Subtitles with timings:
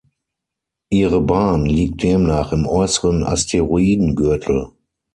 [0.89, 4.71] Ihre Bahn liegt demnach im äußeren Asteroidengürtel.